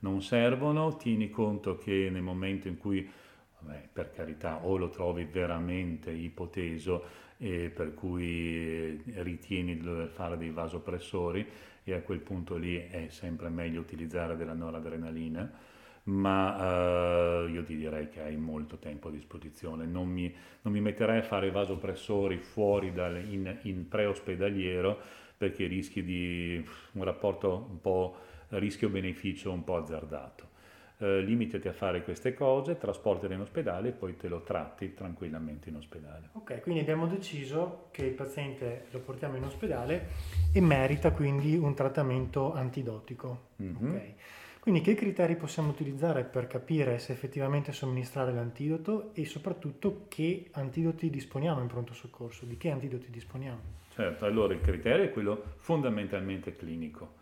non 0.00 0.22
servono. 0.22 0.96
Tieni 0.96 1.28
conto 1.28 1.76
che 1.76 2.08
nel 2.08 2.22
momento 2.22 2.68
in 2.68 2.76
cui 2.76 3.08
Beh, 3.66 3.88
per 3.92 4.12
carità, 4.12 4.64
o 4.64 4.76
lo 4.76 4.90
trovi 4.90 5.24
veramente 5.24 6.12
ipoteso 6.12 7.24
e 7.36 7.68
per 7.68 7.94
cui 7.94 9.02
eh, 9.04 9.22
ritieni 9.22 9.74
di 9.74 9.82
dover 9.82 10.08
fare 10.08 10.36
dei 10.36 10.50
vasopressori 10.50 11.44
e 11.82 11.92
a 11.92 12.00
quel 12.00 12.20
punto 12.20 12.56
lì 12.56 12.76
è 12.76 13.08
sempre 13.08 13.48
meglio 13.48 13.80
utilizzare 13.80 14.36
della 14.36 14.54
noradrenalina, 14.54 15.50
ma 16.04 17.42
uh, 17.42 17.48
io 17.48 17.64
ti 17.64 17.74
direi 17.76 18.08
che 18.08 18.22
hai 18.22 18.36
molto 18.36 18.76
tempo 18.78 19.08
a 19.08 19.10
disposizione. 19.10 19.84
Non 19.84 20.08
mi, 20.08 20.32
non 20.62 20.72
mi 20.72 20.80
metterei 20.80 21.18
a 21.18 21.22
fare 21.22 21.50
vasopressori 21.50 22.38
fuori 22.38 22.92
dal, 22.92 23.16
in, 23.16 23.58
in 23.62 23.88
preospedaliero 23.88 24.98
perché 25.36 25.66
rischi 25.66 26.04
di 26.04 26.64
un 26.92 27.02
rapporto 27.02 27.66
un 27.68 27.80
po' 27.80 28.16
rischio-beneficio 28.48 29.50
un 29.50 29.64
po' 29.64 29.76
azzardato 29.76 30.54
eh, 30.98 31.20
limitati 31.20 31.68
a 31.68 31.72
fare 31.72 32.02
queste 32.02 32.34
cose, 32.34 32.78
trasportali 32.78 33.34
in 33.34 33.40
ospedale 33.40 33.88
e 33.88 33.92
poi 33.92 34.16
te 34.16 34.28
lo 34.28 34.42
tratti 34.42 34.94
tranquillamente 34.94 35.68
in 35.68 35.76
ospedale. 35.76 36.30
Ok, 36.32 36.60
quindi 36.60 36.80
abbiamo 36.80 37.06
deciso 37.06 37.88
che 37.90 38.04
il 38.04 38.14
paziente 38.14 38.86
lo 38.90 39.00
portiamo 39.00 39.36
in 39.36 39.44
ospedale 39.44 40.08
e 40.52 40.60
merita 40.60 41.10
quindi 41.10 41.56
un 41.56 41.74
trattamento 41.74 42.54
antidotico. 42.54 43.48
Mm-hmm. 43.62 43.88
Okay. 43.88 44.14
Quindi 44.60 44.82
che 44.82 44.94
criteri 44.94 45.36
possiamo 45.36 45.68
utilizzare 45.68 46.24
per 46.24 46.48
capire 46.48 46.98
se 46.98 47.12
effettivamente 47.12 47.70
somministrare 47.70 48.32
l'antidoto 48.32 49.10
e 49.14 49.24
soprattutto 49.24 50.06
che 50.08 50.48
antidoti 50.52 51.08
disponiamo 51.08 51.60
in 51.60 51.68
pronto 51.68 51.94
soccorso, 51.94 52.46
di 52.46 52.56
che 52.56 52.70
antidoti 52.70 53.08
disponiamo? 53.08 53.60
Certo, 53.90 54.24
allora 54.24 54.54
il 54.54 54.60
criterio 54.60 55.04
è 55.04 55.12
quello 55.12 55.54
fondamentalmente 55.58 56.56
clinico 56.56 57.15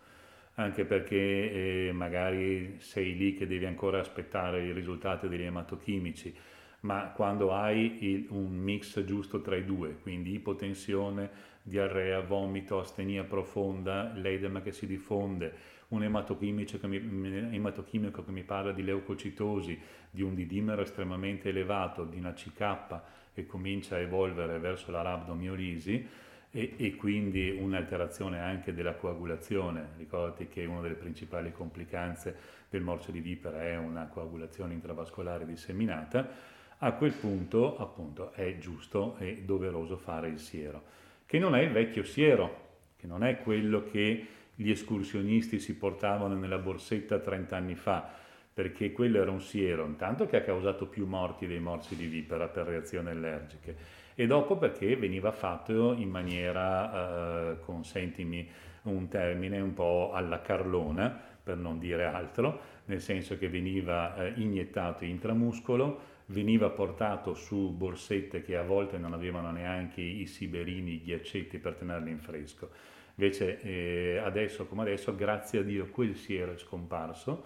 anche 0.55 0.85
perché 0.85 1.87
eh, 1.87 1.91
magari 1.91 2.75
sei 2.79 3.15
lì 3.15 3.33
che 3.35 3.47
devi 3.47 3.65
ancora 3.65 3.99
aspettare 3.99 4.63
i 4.63 4.71
risultati 4.71 5.27
degli 5.27 5.43
ematochimici, 5.43 6.33
ma 6.81 7.11
quando 7.15 7.51
hai 7.53 8.05
il, 8.05 8.27
un 8.29 8.55
mix 8.55 9.03
giusto 9.03 9.41
tra 9.41 9.55
i 9.55 9.65
due, 9.65 9.97
quindi 10.01 10.33
ipotensione, 10.33 11.53
diarrea, 11.61 12.21
vomito, 12.21 12.79
astenia 12.79 13.23
profonda, 13.23 14.13
l'edema 14.13 14.61
che 14.61 14.71
si 14.71 14.85
diffonde, 14.85 15.73
un 15.89 16.03
ematochimico 16.03 16.77
che 16.77 16.87
mi, 16.87 17.55
ematochimico 17.55 18.23
che 18.23 18.31
mi 18.31 18.43
parla 18.43 18.71
di 18.71 18.83
leucocitosi, 18.83 19.79
di 20.09 20.21
un 20.21 20.35
didimero 20.35 20.81
estremamente 20.81 21.49
elevato, 21.49 22.05
di 22.05 22.17
una 22.17 22.33
CK 22.33 23.01
che 23.33 23.45
comincia 23.45 23.95
a 23.95 23.99
evolvere 23.99 24.59
verso 24.59 24.91
la 24.91 25.01
rabdomiolisi, 25.01 26.07
e, 26.55 26.75
e, 26.77 26.95
quindi 26.95 27.49
un'alterazione 27.49 28.39
anche 28.39 28.73
della 28.73 28.93
coagulazione. 28.93 29.89
Ricordati 29.97 30.47
che 30.47 30.63
una 30.63 30.79
delle 30.79 30.95
principali 30.95 31.51
complicanze 31.51 32.33
del 32.69 32.81
morso 32.81 33.11
di 33.11 33.19
vipera 33.19 33.61
è 33.61 33.75
una 33.75 34.07
coagulazione 34.07 34.73
intravascolare 34.73 35.45
disseminata. 35.45 36.53
A 36.77 36.93
quel 36.93 37.11
punto, 37.11 37.77
appunto, 37.77 38.31
è 38.31 38.57
giusto 38.57 39.17
e 39.17 39.41
doveroso 39.43 39.97
fare 39.97 40.29
il 40.29 40.39
siero, 40.39 40.81
che 41.25 41.39
non 41.39 41.55
è 41.55 41.61
il 41.61 41.71
vecchio 41.71 42.05
siero, 42.05 42.67
che 42.95 43.05
non 43.05 43.25
è 43.25 43.39
quello 43.39 43.83
che 43.83 44.25
gli 44.55 44.69
escursionisti 44.69 45.59
si 45.59 45.75
portavano 45.75 46.35
nella 46.35 46.57
borsetta 46.57 47.19
30 47.19 47.53
anni 47.53 47.75
fa, 47.75 48.09
perché 48.53 48.93
quello 48.93 49.21
era 49.21 49.31
un 49.31 49.41
siero, 49.41 49.85
intanto 49.85 50.25
che 50.25 50.37
ha 50.37 50.41
causato 50.41 50.87
più 50.87 51.05
morti 51.05 51.47
dei 51.47 51.59
morsi 51.59 51.97
di 51.97 52.05
vipera 52.05 52.47
per 52.47 52.67
reazioni 52.67 53.09
allergiche 53.09 54.03
e 54.15 54.27
dopo 54.27 54.57
perché 54.57 54.95
veniva 54.95 55.31
fatto 55.31 55.93
in 55.93 56.09
maniera, 56.09 57.51
eh, 57.51 57.59
consentimi 57.59 58.49
un 58.83 59.07
termine, 59.07 59.59
un 59.59 59.73
po' 59.73 60.11
alla 60.13 60.41
carlona, 60.41 61.21
per 61.43 61.57
non 61.57 61.77
dire 61.77 62.05
altro, 62.05 62.59
nel 62.85 63.01
senso 63.01 63.37
che 63.37 63.49
veniva 63.49 64.15
eh, 64.15 64.33
iniettato 64.37 65.05
intramuscolo, 65.05 66.13
veniva 66.27 66.69
portato 66.69 67.33
su 67.33 67.71
borsette 67.71 68.41
che 68.41 68.57
a 68.57 68.63
volte 68.63 68.97
non 68.97 69.13
avevano 69.13 69.51
neanche 69.51 70.01
i 70.01 70.25
siberini, 70.25 70.93
i 70.93 71.01
ghiaccetti 71.03 71.59
per 71.59 71.75
tenerli 71.75 72.09
in 72.09 72.19
fresco. 72.19 72.69
Invece 73.15 73.61
eh, 73.61 74.17
adesso 74.17 74.65
come 74.65 74.81
adesso, 74.81 75.15
grazie 75.15 75.59
a 75.59 75.63
Dio, 75.63 75.87
quel 75.87 76.15
siero 76.15 76.53
è 76.53 76.57
scomparso 76.57 77.45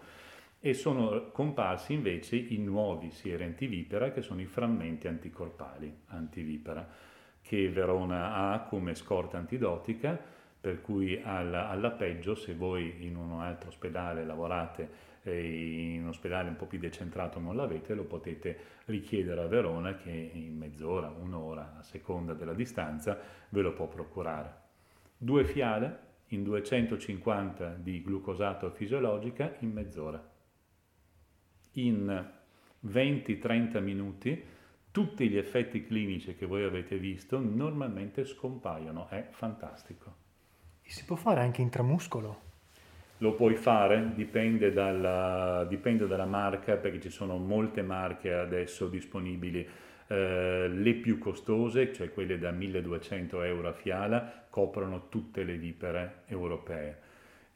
e 0.61 0.73
sono 0.73 1.31
comparsi 1.31 1.93
invece 1.93 2.35
i 2.35 2.57
nuovi 2.57 3.11
sieri 3.11 3.43
antivipera 3.43 4.11
che 4.11 4.21
sono 4.21 4.41
i 4.41 4.45
frammenti 4.45 5.07
anticorpali 5.07 6.01
antivipera 6.07 6.85
che 7.41 7.69
Verona 7.69 8.51
ha 8.51 8.59
come 8.63 8.93
scorta 8.93 9.37
antidotica 9.37 10.19
per 10.59 10.81
cui 10.81 11.21
alla, 11.23 11.69
alla 11.69 11.91
peggio 11.91 12.35
se 12.35 12.53
voi 12.53 13.05
in 13.05 13.15
un 13.15 13.39
altro 13.39 13.69
ospedale 13.69 14.25
lavorate 14.25 15.07
in 15.23 16.01
un 16.01 16.09
ospedale 16.09 16.49
un 16.49 16.57
po' 16.57 16.65
più 16.65 16.79
decentrato 16.79 17.39
non 17.39 17.55
l'avete 17.55 17.93
lo 17.93 18.03
potete 18.03 18.57
richiedere 18.85 19.41
a 19.41 19.47
Verona 19.47 19.95
che 19.95 20.09
in 20.09 20.57
mezz'ora, 20.57 21.09
un'ora 21.09 21.75
a 21.77 21.83
seconda 21.83 22.33
della 22.33 22.53
distanza 22.53 23.17
ve 23.49 23.61
lo 23.61 23.73
può 23.73 23.87
procurare. 23.87 24.67
Due 25.17 25.43
fiale 25.43 26.07
in 26.27 26.43
250 26.43 27.75
di 27.75 28.01
glucosato 28.01 28.71
fisiologica 28.71 29.55
in 29.59 29.71
mezz'ora 29.71 30.37
in 31.73 32.27
20-30 32.87 33.81
minuti 33.81 34.43
tutti 34.91 35.29
gli 35.29 35.37
effetti 35.37 35.85
clinici 35.85 36.35
che 36.35 36.45
voi 36.45 36.63
avete 36.63 36.97
visto 36.97 37.39
normalmente 37.39 38.25
scompaiono, 38.25 39.07
è 39.09 39.27
fantastico. 39.29 40.15
E 40.81 40.89
si 40.89 41.05
può 41.05 41.15
fare 41.15 41.41
anche 41.41 41.61
intramuscolo? 41.61 42.47
Lo 43.19 43.33
puoi 43.33 43.55
fare, 43.55 44.13
dipende 44.15 44.71
dalla, 44.71 45.65
dipende 45.69 46.07
dalla 46.07 46.25
marca, 46.25 46.75
perché 46.77 46.99
ci 47.01 47.09
sono 47.09 47.37
molte 47.37 47.81
marche 47.81 48.33
adesso 48.33 48.87
disponibili. 48.87 49.67
Eh, 50.07 50.67
le 50.67 50.93
più 50.95 51.19
costose, 51.19 51.93
cioè 51.93 52.11
quelle 52.11 52.39
da 52.39 52.49
1200 52.49 53.43
euro 53.43 53.67
a 53.67 53.73
fiala, 53.73 54.45
coprono 54.49 55.09
tutte 55.09 55.43
le 55.43 55.57
vipere 55.57 56.23
europee 56.27 57.07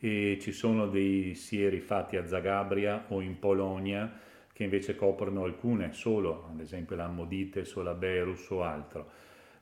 e 0.05 0.37
ci 0.41 0.51
sono 0.51 0.87
dei 0.87 1.33
sieri 1.33 1.79
fatti 1.79 2.17
a 2.17 2.27
Zagabria 2.27 3.05
o 3.07 3.21
in 3.21 3.39
Polonia 3.39 4.11
che 4.51 4.65
invece 4.65 4.97
coprono 4.97 5.45
alcune 5.45 5.93
solo, 5.93 6.49
ad 6.51 6.59
esempio 6.59 6.97
l'Ammodite, 6.97 7.63
Solaberus 7.63 8.49
o 8.49 8.63
altro. 8.63 9.09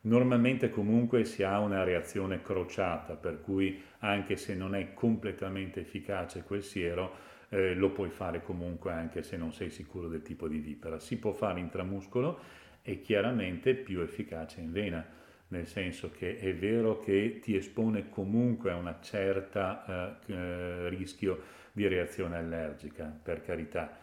Normalmente 0.01 0.71
comunque 0.71 1.25
si 1.25 1.43
ha 1.43 1.59
una 1.59 1.83
reazione 1.83 2.41
crociata, 2.41 3.13
per 3.13 3.39
cui 3.41 3.83
anche 3.99 4.35
se 4.35 4.55
non 4.55 4.73
è 4.73 4.95
completamente 4.95 5.81
efficace 5.81 6.41
quel 6.41 6.63
siero, 6.63 7.13
eh, 7.49 7.75
lo 7.75 7.91
puoi 7.91 8.09
fare 8.09 8.41
comunque 8.41 8.91
anche 8.91 9.21
se 9.21 9.37
non 9.37 9.53
sei 9.53 9.69
sicuro 9.69 10.07
del 10.07 10.23
tipo 10.23 10.47
di 10.47 10.57
vipera. 10.57 10.97
Si 10.97 11.19
può 11.19 11.33
fare 11.33 11.59
intramuscolo 11.59 12.39
e 12.81 12.99
chiaramente 12.99 13.75
più 13.75 13.99
efficace 13.99 14.59
in 14.59 14.71
vena 14.71 15.05
nel 15.51 15.67
senso 15.67 16.11
che 16.11 16.37
è 16.37 16.53
vero 16.55 16.99
che 16.99 17.39
ti 17.41 17.55
espone 17.55 18.09
comunque 18.09 18.71
a 18.71 18.75
un 18.75 18.93
certo 19.01 19.59
eh, 19.59 20.13
eh, 20.27 20.89
rischio 20.89 21.59
di 21.73 21.87
reazione 21.87 22.37
allergica, 22.37 23.05
per 23.21 23.41
carità, 23.41 23.97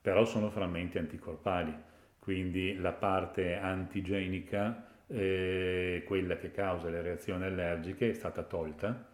però 0.00 0.24
sono 0.24 0.50
frammenti 0.50 0.98
anticorpali, 0.98 1.74
quindi 2.18 2.76
la 2.76 2.92
parte 2.92 3.56
antigenica, 3.56 4.88
eh, 5.06 6.02
quella 6.06 6.36
che 6.36 6.50
causa 6.50 6.88
le 6.88 7.02
reazioni 7.02 7.44
allergiche, 7.44 8.10
è 8.10 8.14
stata 8.14 8.42
tolta 8.42 9.08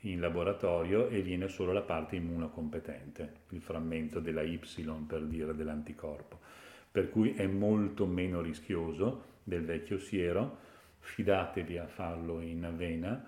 in 0.00 0.20
laboratorio 0.20 1.08
e 1.08 1.22
viene 1.22 1.48
solo 1.48 1.72
la 1.72 1.80
parte 1.80 2.16
immunocompetente, 2.16 3.32
il 3.50 3.62
frammento 3.62 4.20
della 4.20 4.42
Y 4.42 4.60
per 5.06 5.22
dire 5.22 5.54
dell'anticorpo, 5.54 6.38
per 6.90 7.08
cui 7.08 7.34
è 7.34 7.46
molto 7.46 8.04
meno 8.06 8.42
rischioso 8.42 9.32
del 9.42 9.64
vecchio 9.64 9.98
siero, 9.98 10.72
fidatevi 11.04 11.78
a 11.78 11.86
farlo 11.86 12.40
in 12.40 12.72
vena, 12.76 13.22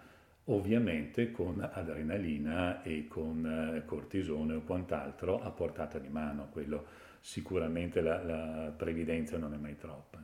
ovviamente 0.45 1.30
con 1.30 1.61
adrenalina 1.61 2.83
e 2.83 3.06
con 3.06 3.75
eh, 3.76 3.85
cortisone 3.85 4.54
o 4.54 4.61
quant'altro 4.62 5.42
a 5.42 5.50
portata 5.50 5.99
di 5.99 6.09
mano, 6.09 6.49
quello 6.50 6.85
sicuramente 7.21 8.00
la, 8.00 8.23
la 8.23 8.73
previdenza 8.76 9.37
non 9.37 9.52
è 9.52 9.56
mai 9.56 9.76
troppa. 9.76 10.18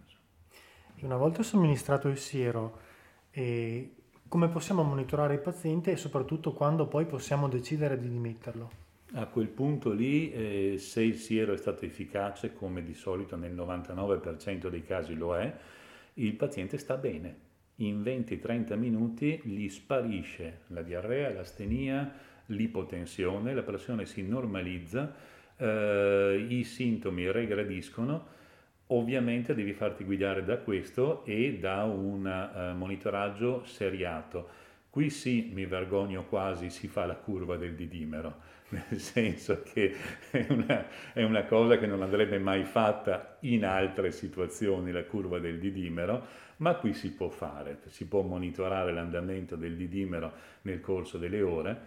Una 1.00 1.16
volta 1.16 1.42
somministrato 1.42 2.09
il 2.09 2.16
siero, 2.16 2.78
eh, 3.32 3.94
come 4.28 4.49
possiamo 4.49 4.82
monitorare 4.82 5.35
il 5.35 5.40
paziente 5.40 5.90
e 5.90 5.97
soprattutto 5.97 6.52
quando 6.52 6.87
poi 6.87 7.06
possiamo 7.06 7.49
decidere 7.49 7.99
di 7.99 8.09
dimetterlo? 8.09 8.71
A 9.14 9.26
quel 9.26 9.49
punto 9.49 9.90
lì, 9.90 10.32
eh, 10.32 10.78
se 10.78 11.02
il 11.02 11.16
siero 11.16 11.52
è 11.52 11.56
stato 11.56 11.85
efficace, 11.85 12.54
come 12.54 12.82
di 12.82 12.94
solito 12.94 13.37
nel 13.37 13.52
99% 13.52 14.68
dei 14.68 14.85
casi 14.85 15.14
lo 15.14 15.37
è, 15.37 15.54
il 16.14 16.35
paziente 16.35 16.78
sta 16.78 16.97
bene. 16.97 17.50
In 17.76 18.02
20-30 18.02 18.76
minuti 18.76 19.40
gli 19.45 19.69
sparisce 19.69 20.61
la 20.69 20.83
diarrea, 20.83 21.33
l'astenia, 21.33 22.12
l'ipotensione, 22.47 23.54
la 23.54 23.62
pressione 23.62 24.04
si 24.07 24.23
normalizza, 24.23 25.14
eh, 25.57 26.47
i 26.49 26.64
sintomi 26.64 27.31
regrediscono 27.31 28.40
Ovviamente 28.92 29.54
devi 29.54 29.73
farti 29.73 30.04
guidare 30.04 30.45
da 30.45 30.59
questo 30.59 31.25
e 31.25 31.59
da 31.59 31.85
un 31.85 32.26
uh, 32.26 32.76
monitoraggio 32.76 33.64
seriato. 33.64 34.61
Qui 34.90 35.09
sì, 35.09 35.50
mi 35.54 35.64
vergogno 35.64 36.26
quasi, 36.26 36.69
si 36.69 36.88
fa 36.88 37.07
la 37.07 37.14
curva 37.14 37.57
del 37.57 37.75
didimero, 37.75 38.35
nel 38.72 38.98
senso 38.98 39.62
che 39.62 39.94
è 40.30 40.46
una, 40.48 40.86
è 41.12 41.22
una 41.22 41.44
cosa 41.44 41.78
che 41.78 41.86
non 41.86 42.02
andrebbe 42.02 42.38
mai 42.38 42.64
fatta 42.64 43.36
in 43.40 43.64
altre 43.64 44.10
situazioni, 44.12 44.92
la 44.92 45.04
curva 45.04 45.38
del 45.38 45.58
didimero, 45.58 46.26
ma 46.58 46.74
qui 46.74 46.94
si 46.94 47.12
può 47.12 47.28
fare, 47.28 47.80
si 47.86 48.06
può 48.06 48.22
monitorare 48.22 48.92
l'andamento 48.92 49.56
del 49.56 49.76
didimero 49.76 50.32
nel 50.62 50.80
corso 50.80 51.18
delle 51.18 51.42
ore. 51.42 51.80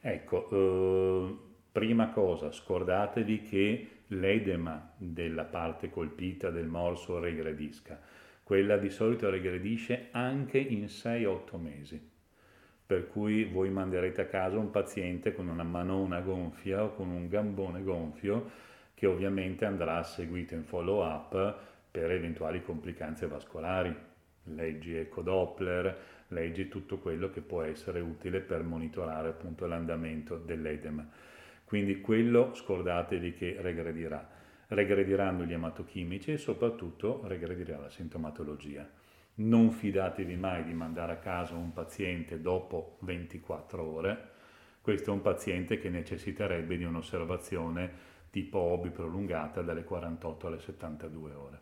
Ecco, 0.00 0.48
eh, 0.50 1.36
prima 1.72 2.10
cosa, 2.10 2.52
scordatevi 2.52 3.42
che 3.42 3.88
l'edema 4.08 4.92
della 4.96 5.44
parte 5.44 5.90
colpita 5.90 6.50
del 6.50 6.66
morso 6.66 7.18
regredisca. 7.18 8.00
Quella 8.42 8.76
di 8.76 8.90
solito 8.90 9.30
regredisce 9.30 10.08
anche 10.10 10.58
in 10.58 10.84
6-8 10.84 11.60
mesi. 11.60 12.10
Per 12.92 13.08
cui 13.08 13.44
voi 13.44 13.70
manderete 13.70 14.20
a 14.20 14.26
casa 14.26 14.58
un 14.58 14.70
paziente 14.70 15.32
con 15.32 15.48
una 15.48 15.62
manona 15.62 16.20
gonfia 16.20 16.84
o 16.84 16.92
con 16.92 17.08
un 17.08 17.26
gambone 17.26 17.82
gonfio 17.82 18.50
che 18.92 19.06
ovviamente 19.06 19.64
andrà 19.64 20.02
seguito 20.02 20.52
in 20.52 20.64
follow 20.64 21.02
up 21.02 21.56
per 21.90 22.10
eventuali 22.10 22.62
complicanze 22.62 23.26
vascolari. 23.26 23.96
Leggi 24.42 24.94
ecodoppler, 24.94 25.96
leggi 26.28 26.68
tutto 26.68 26.98
quello 26.98 27.30
che 27.30 27.40
può 27.40 27.62
essere 27.62 28.00
utile 28.00 28.40
per 28.40 28.62
monitorare 28.62 29.30
appunto 29.30 29.64
l'andamento 29.64 30.36
dell'edema. 30.36 31.08
Quindi 31.64 32.02
quello 32.02 32.52
scordatevi 32.52 33.32
che 33.32 33.56
regredirà. 33.58 34.28
Regrediranno 34.66 35.44
gli 35.44 35.54
ematochimici 35.54 36.32
e 36.32 36.36
soprattutto 36.36 37.22
regredirà 37.24 37.78
la 37.78 37.88
sintomatologia. 37.88 38.86
Non 39.34 39.70
fidatevi 39.70 40.36
mai 40.36 40.64
di 40.64 40.74
mandare 40.74 41.12
a 41.12 41.16
casa 41.16 41.54
un 41.54 41.72
paziente 41.72 42.40
dopo 42.40 42.98
24 43.00 43.82
ore. 43.82 44.30
Questo 44.80 45.10
è 45.10 45.12
un 45.12 45.22
paziente 45.22 45.78
che 45.78 45.88
necessiterebbe 45.88 46.76
di 46.76 46.84
un'osservazione 46.84 48.10
tipo 48.30 48.58
OBI 48.58 48.90
prolungata 48.90 49.62
dalle 49.62 49.84
48 49.84 50.46
alle 50.46 50.58
72 50.58 51.32
ore. 51.34 51.60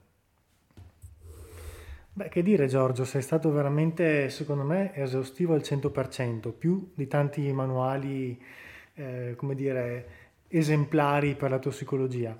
Beh, 2.12 2.28
che 2.28 2.42
dire 2.42 2.66
Giorgio, 2.66 3.04
sei 3.04 3.22
stato 3.22 3.52
veramente, 3.52 4.28
secondo 4.30 4.64
me, 4.64 4.94
esaustivo 4.94 5.54
al 5.54 5.60
100%, 5.60 6.52
più 6.52 6.90
di 6.94 7.06
tanti 7.06 7.52
manuali 7.52 8.40
eh, 8.94 9.34
come 9.36 9.54
dire, 9.54 10.08
esemplari 10.48 11.34
per 11.34 11.50
la 11.50 11.58
tossicologia. 11.58 12.36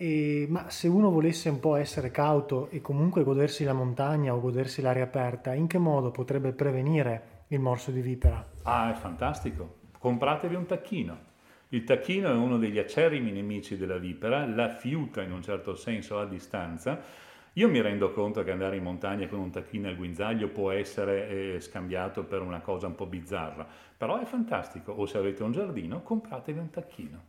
E, 0.00 0.46
ma 0.48 0.70
se 0.70 0.86
uno 0.86 1.10
volesse 1.10 1.48
un 1.48 1.58
po' 1.58 1.74
essere 1.74 2.12
cauto 2.12 2.68
e 2.70 2.80
comunque 2.80 3.24
godersi 3.24 3.64
la 3.64 3.72
montagna 3.72 4.32
o 4.32 4.40
godersi 4.40 4.80
l'aria 4.80 5.02
aperta, 5.02 5.54
in 5.54 5.66
che 5.66 5.78
modo 5.78 6.12
potrebbe 6.12 6.52
prevenire 6.52 7.44
il 7.48 7.58
morso 7.58 7.90
di 7.90 8.00
vipera? 8.00 8.46
Ah, 8.62 8.92
è 8.92 8.94
fantastico. 8.94 9.76
Compratevi 9.98 10.54
un 10.54 10.66
tacchino. 10.66 11.26
Il 11.70 11.82
tacchino 11.82 12.30
è 12.30 12.34
uno 12.34 12.58
degli 12.58 12.78
acerrimi 12.78 13.32
nemici 13.32 13.76
della 13.76 13.98
vipera, 13.98 14.46
la 14.46 14.68
fiuta 14.68 15.20
in 15.20 15.32
un 15.32 15.42
certo 15.42 15.74
senso 15.74 16.18
a 16.18 16.26
distanza 16.26 17.26
io 17.58 17.68
mi 17.68 17.80
rendo 17.80 18.12
conto 18.12 18.44
che 18.44 18.52
andare 18.52 18.76
in 18.76 18.84
montagna 18.84 19.26
con 19.26 19.40
un 19.40 19.50
tacchino 19.50 19.88
al 19.88 19.96
guinzaglio 19.96 20.46
può 20.46 20.70
essere 20.70 21.54
eh, 21.54 21.60
scambiato 21.60 22.22
per 22.22 22.40
una 22.40 22.60
cosa 22.60 22.86
un 22.86 22.94
po' 22.94 23.06
bizzarra, 23.06 23.66
però 23.96 24.20
è 24.20 24.24
fantastico. 24.24 24.92
O 24.92 25.06
se 25.06 25.18
avete 25.18 25.42
un 25.42 25.50
giardino, 25.50 26.02
compratevi 26.02 26.56
un 26.56 26.70
tacchino. 26.70 27.22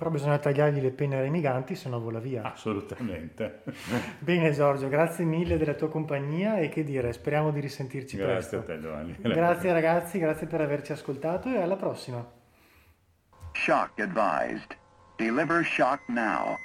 Però 0.00 0.08
bisogna 0.08 0.38
tagliargli 0.38 0.80
le 0.80 0.92
penne 0.92 1.20
remiganti, 1.20 1.74
se 1.74 1.90
no 1.90 2.00
vola 2.00 2.20
via. 2.20 2.40
Assolutamente. 2.40 3.64
Bene 4.18 4.50
Giorgio, 4.50 4.88
grazie 4.88 5.26
mille 5.26 5.58
della 5.58 5.74
tua 5.74 5.90
compagnia 5.90 6.56
e 6.56 6.70
che 6.70 6.84
dire, 6.84 7.12
speriamo 7.12 7.50
di 7.50 7.60
risentirci 7.60 8.16
grazie 8.16 8.32
presto. 8.32 8.56
Grazie 8.56 8.72
a 8.72 8.76
te 8.76 8.82
Giovanni. 8.82 9.16
Grazie 9.34 9.72
ragazzi, 9.74 10.18
grazie 10.18 10.46
per 10.46 10.62
averci 10.62 10.92
ascoltato 10.92 11.50
e 11.50 11.60
alla 11.60 11.76
prossima. 11.76 12.26
Shock 13.52 14.00
advised. 14.00 14.74
Deliver 15.16 15.62
shock 15.66 16.00
now. 16.08 16.56